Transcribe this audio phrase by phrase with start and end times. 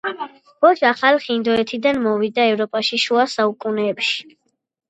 [0.65, 4.27] ბოშა ხალხი ინდოეთიდან მოვიდა ევროპაში შუა საუკუნეებში.